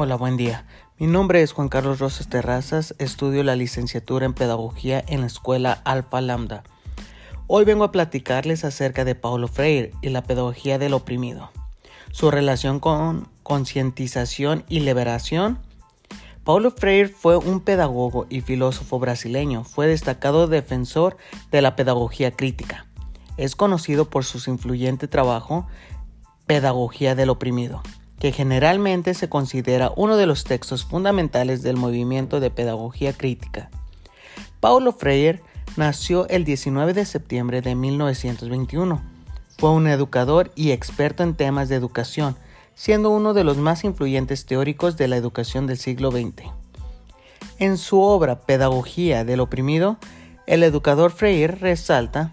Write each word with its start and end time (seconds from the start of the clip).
Hola, 0.00 0.14
buen 0.14 0.36
día. 0.36 0.64
Mi 1.00 1.08
nombre 1.08 1.42
es 1.42 1.50
Juan 1.50 1.68
Carlos 1.68 1.98
Rosas 1.98 2.28
Terrazas, 2.28 2.94
estudio 3.00 3.42
la 3.42 3.56
licenciatura 3.56 4.26
en 4.26 4.32
Pedagogía 4.32 5.04
en 5.08 5.22
la 5.22 5.26
Escuela 5.26 5.72
Alfa 5.72 6.20
Lambda. 6.20 6.62
Hoy 7.48 7.64
vengo 7.64 7.82
a 7.82 7.90
platicarles 7.90 8.64
acerca 8.64 9.04
de 9.04 9.16
Paulo 9.16 9.48
Freire 9.48 9.90
y 10.00 10.10
la 10.10 10.22
pedagogía 10.22 10.78
del 10.78 10.94
oprimido, 10.94 11.50
su 12.12 12.30
relación 12.30 12.78
con 12.78 13.26
concientización 13.42 14.62
y 14.68 14.78
liberación. 14.78 15.58
Paulo 16.44 16.70
Freire 16.70 17.08
fue 17.08 17.36
un 17.36 17.58
pedagogo 17.58 18.28
y 18.30 18.42
filósofo 18.42 19.00
brasileño, 19.00 19.64
fue 19.64 19.88
destacado 19.88 20.46
defensor 20.46 21.16
de 21.50 21.60
la 21.60 21.74
pedagogía 21.74 22.30
crítica. 22.30 22.86
Es 23.36 23.56
conocido 23.56 24.08
por 24.08 24.24
su 24.24 24.48
influyente 24.48 25.08
trabajo 25.08 25.66
Pedagogía 26.46 27.16
del 27.16 27.30
oprimido 27.30 27.82
que 28.18 28.32
generalmente 28.32 29.14
se 29.14 29.28
considera 29.28 29.92
uno 29.96 30.16
de 30.16 30.26
los 30.26 30.44
textos 30.44 30.84
fundamentales 30.84 31.62
del 31.62 31.76
movimiento 31.76 32.40
de 32.40 32.50
pedagogía 32.50 33.12
crítica. 33.12 33.70
Paulo 34.60 34.92
Freire 34.92 35.42
nació 35.76 36.28
el 36.28 36.44
19 36.44 36.94
de 36.94 37.04
septiembre 37.04 37.62
de 37.62 37.74
1921. 37.74 39.00
Fue 39.56 39.70
un 39.70 39.86
educador 39.86 40.50
y 40.56 40.72
experto 40.72 41.22
en 41.22 41.34
temas 41.34 41.68
de 41.68 41.76
educación, 41.76 42.36
siendo 42.74 43.10
uno 43.10 43.34
de 43.34 43.44
los 43.44 43.56
más 43.56 43.84
influyentes 43.84 44.46
teóricos 44.46 44.96
de 44.96 45.08
la 45.08 45.16
educación 45.16 45.66
del 45.66 45.78
siglo 45.78 46.10
XX. 46.10 46.50
En 47.60 47.76
su 47.76 48.00
obra 48.00 48.40
Pedagogía 48.40 49.24
del 49.24 49.40
oprimido, 49.40 49.96
el 50.46 50.62
educador 50.62 51.10
Freire 51.10 51.54
resalta 51.54 52.32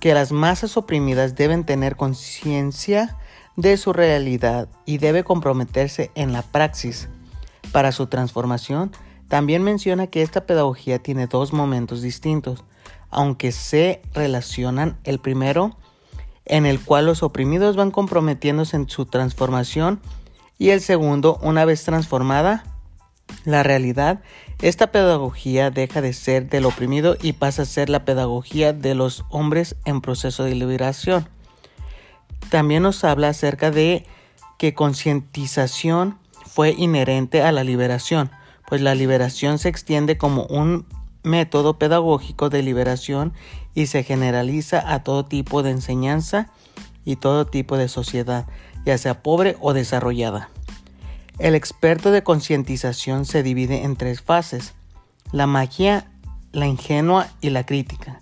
que 0.00 0.14
las 0.14 0.32
masas 0.32 0.76
oprimidas 0.76 1.34
deben 1.34 1.64
tener 1.64 1.96
conciencia 1.96 3.16
de 3.56 3.76
su 3.76 3.92
realidad 3.92 4.68
y 4.84 4.98
debe 4.98 5.24
comprometerse 5.24 6.10
en 6.14 6.32
la 6.32 6.42
praxis. 6.42 7.08
Para 7.72 7.92
su 7.92 8.06
transformación, 8.06 8.92
también 9.28 9.62
menciona 9.62 10.06
que 10.06 10.22
esta 10.22 10.46
pedagogía 10.46 10.98
tiene 10.98 11.26
dos 11.26 11.52
momentos 11.52 12.02
distintos, 12.02 12.64
aunque 13.10 13.52
se 13.52 14.02
relacionan. 14.14 14.98
El 15.04 15.18
primero, 15.18 15.76
en 16.44 16.66
el 16.66 16.80
cual 16.80 17.06
los 17.06 17.22
oprimidos 17.22 17.76
van 17.76 17.90
comprometiéndose 17.90 18.76
en 18.76 18.88
su 18.88 19.06
transformación, 19.06 20.00
y 20.58 20.70
el 20.70 20.80
segundo, 20.80 21.38
una 21.42 21.64
vez 21.64 21.84
transformada 21.84 22.64
la 23.44 23.62
realidad, 23.62 24.20
esta 24.62 24.90
pedagogía 24.90 25.70
deja 25.70 26.00
de 26.00 26.12
ser 26.12 26.48
del 26.48 26.64
oprimido 26.64 27.16
y 27.20 27.34
pasa 27.34 27.62
a 27.62 27.66
ser 27.66 27.90
la 27.90 28.04
pedagogía 28.04 28.72
de 28.72 28.94
los 28.94 29.24
hombres 29.28 29.76
en 29.84 30.00
proceso 30.00 30.44
de 30.44 30.54
liberación. 30.54 31.28
También 32.50 32.82
nos 32.82 33.04
habla 33.04 33.28
acerca 33.28 33.70
de 33.70 34.06
que 34.58 34.74
concientización 34.74 36.18
fue 36.44 36.70
inherente 36.70 37.42
a 37.42 37.52
la 37.52 37.64
liberación, 37.64 38.30
pues 38.66 38.80
la 38.80 38.94
liberación 38.94 39.58
se 39.58 39.68
extiende 39.68 40.16
como 40.16 40.44
un 40.44 40.86
método 41.22 41.78
pedagógico 41.78 42.48
de 42.48 42.62
liberación 42.62 43.32
y 43.74 43.86
se 43.86 44.04
generaliza 44.04 44.92
a 44.92 45.02
todo 45.02 45.24
tipo 45.24 45.62
de 45.62 45.70
enseñanza 45.72 46.50
y 47.04 47.16
todo 47.16 47.46
tipo 47.46 47.76
de 47.76 47.88
sociedad, 47.88 48.46
ya 48.84 48.96
sea 48.96 49.22
pobre 49.22 49.56
o 49.60 49.72
desarrollada. 49.72 50.48
El 51.38 51.54
experto 51.54 52.10
de 52.10 52.22
concientización 52.22 53.26
se 53.26 53.42
divide 53.42 53.82
en 53.84 53.96
tres 53.96 54.22
fases, 54.22 54.74
la 55.32 55.46
magia, 55.46 56.10
la 56.52 56.66
ingenua 56.66 57.28
y 57.40 57.50
la 57.50 57.66
crítica, 57.66 58.20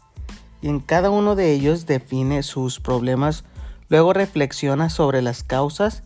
y 0.61 0.69
en 0.69 0.80
cada 0.80 1.11
uno 1.11 1.36
de 1.36 1.52
ellos 1.52 1.86
define 1.86 2.42
sus 2.42 2.80
problemas 2.80 3.45
luego 3.88 4.12
reflexiona 4.12 4.90
sobre 4.90 5.22
las 5.22 5.42
causas 5.42 6.02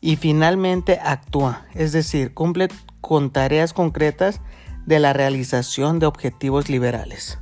y 0.00 0.16
finalmente 0.16 0.98
actúa, 1.02 1.66
es 1.74 1.92
decir, 1.92 2.34
cumple 2.34 2.68
con 3.00 3.30
tareas 3.30 3.72
concretas 3.72 4.40
de 4.86 4.98
la 4.98 5.12
realización 5.12 5.98
de 5.98 6.06
objetivos 6.06 6.68
liberales. 6.68 7.38